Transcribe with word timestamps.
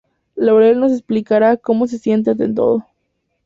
Laurel 0.35 0.79
nos 0.79 0.91
explicará 0.93 1.57
cómo 1.57 1.85
se 1.85 1.99
siente 1.99 2.31
ante 2.31 2.51
todo. 2.51 2.87